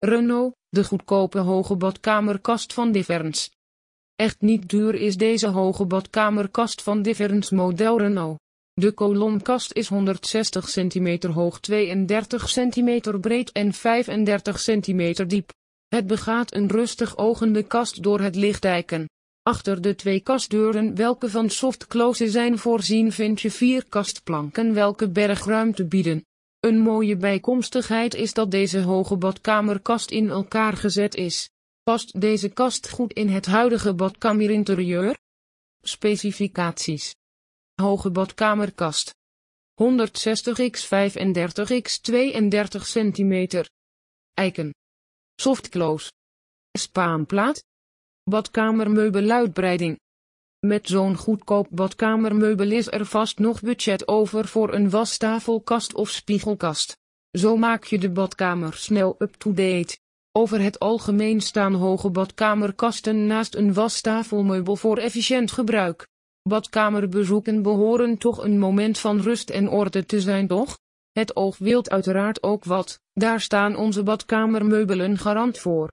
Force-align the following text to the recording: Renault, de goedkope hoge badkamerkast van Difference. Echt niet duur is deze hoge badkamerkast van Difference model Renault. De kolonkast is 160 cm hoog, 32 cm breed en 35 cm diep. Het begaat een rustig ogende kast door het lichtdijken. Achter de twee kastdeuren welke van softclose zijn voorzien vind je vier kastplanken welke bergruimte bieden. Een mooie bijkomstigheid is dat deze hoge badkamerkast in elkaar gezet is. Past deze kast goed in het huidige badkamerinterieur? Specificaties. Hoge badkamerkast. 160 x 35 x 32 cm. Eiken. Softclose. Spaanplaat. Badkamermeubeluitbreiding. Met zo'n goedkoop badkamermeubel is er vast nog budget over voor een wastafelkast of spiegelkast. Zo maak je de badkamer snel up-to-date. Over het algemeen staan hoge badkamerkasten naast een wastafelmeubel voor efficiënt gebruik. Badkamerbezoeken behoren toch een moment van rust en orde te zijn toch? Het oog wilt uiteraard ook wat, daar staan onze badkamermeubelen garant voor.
Renault, 0.00 0.54
de 0.68 0.84
goedkope 0.84 1.38
hoge 1.38 1.76
badkamerkast 1.76 2.72
van 2.72 2.92
Difference. 2.92 3.50
Echt 4.16 4.40
niet 4.40 4.68
duur 4.68 4.94
is 4.94 5.16
deze 5.16 5.48
hoge 5.48 5.84
badkamerkast 5.84 6.82
van 6.82 7.02
Difference 7.02 7.54
model 7.54 7.98
Renault. 7.98 8.38
De 8.72 8.92
kolonkast 8.92 9.72
is 9.72 9.88
160 9.88 10.70
cm 10.70 11.30
hoog, 11.32 11.60
32 11.60 12.44
cm 12.44 13.18
breed 13.20 13.52
en 13.52 13.72
35 13.72 14.62
cm 14.62 15.26
diep. 15.26 15.52
Het 15.88 16.06
begaat 16.06 16.54
een 16.54 16.68
rustig 16.68 17.16
ogende 17.16 17.62
kast 17.62 18.02
door 18.02 18.20
het 18.20 18.34
lichtdijken. 18.34 19.08
Achter 19.42 19.80
de 19.80 19.94
twee 19.94 20.20
kastdeuren 20.20 20.94
welke 20.94 21.30
van 21.30 21.50
softclose 21.50 22.30
zijn 22.30 22.58
voorzien 22.58 23.12
vind 23.12 23.40
je 23.40 23.50
vier 23.50 23.84
kastplanken 23.88 24.74
welke 24.74 25.08
bergruimte 25.10 25.84
bieden. 25.84 26.22
Een 26.60 26.78
mooie 26.78 27.16
bijkomstigheid 27.16 28.14
is 28.14 28.34
dat 28.34 28.50
deze 28.50 28.80
hoge 28.80 29.16
badkamerkast 29.16 30.10
in 30.10 30.28
elkaar 30.28 30.76
gezet 30.76 31.14
is. 31.14 31.50
Past 31.82 32.20
deze 32.20 32.48
kast 32.48 32.90
goed 32.90 33.12
in 33.12 33.28
het 33.28 33.46
huidige 33.46 33.94
badkamerinterieur? 33.94 35.18
Specificaties. 35.80 37.14
Hoge 37.74 38.10
badkamerkast. 38.10 39.14
160 39.74 40.70
x 40.70 40.84
35 40.84 41.80
x 41.80 42.00
32 42.00 42.86
cm. 42.90 43.64
Eiken. 44.34 44.74
Softclose. 45.34 46.12
Spaanplaat. 46.78 47.64
Badkamermeubeluitbreiding. 48.22 49.98
Met 50.66 50.88
zo'n 50.88 51.16
goedkoop 51.16 51.66
badkamermeubel 51.70 52.70
is 52.70 52.92
er 52.92 53.06
vast 53.06 53.38
nog 53.38 53.60
budget 53.60 54.08
over 54.08 54.48
voor 54.48 54.74
een 54.74 54.90
wastafelkast 54.90 55.94
of 55.94 56.08
spiegelkast. 56.08 56.98
Zo 57.30 57.56
maak 57.56 57.84
je 57.84 57.98
de 57.98 58.10
badkamer 58.10 58.74
snel 58.74 59.14
up-to-date. 59.18 59.98
Over 60.32 60.60
het 60.60 60.78
algemeen 60.78 61.40
staan 61.40 61.74
hoge 61.74 62.10
badkamerkasten 62.10 63.26
naast 63.26 63.54
een 63.54 63.72
wastafelmeubel 63.72 64.76
voor 64.76 64.98
efficiënt 64.98 65.52
gebruik. 65.52 66.08
Badkamerbezoeken 66.42 67.62
behoren 67.62 68.18
toch 68.18 68.44
een 68.44 68.58
moment 68.58 68.98
van 68.98 69.20
rust 69.20 69.50
en 69.50 69.68
orde 69.68 70.06
te 70.06 70.20
zijn 70.20 70.46
toch? 70.46 70.78
Het 71.12 71.36
oog 71.36 71.58
wilt 71.58 71.90
uiteraard 71.90 72.42
ook 72.42 72.64
wat, 72.64 73.00
daar 73.12 73.40
staan 73.40 73.76
onze 73.76 74.02
badkamermeubelen 74.02 75.18
garant 75.18 75.58
voor. 75.58 75.86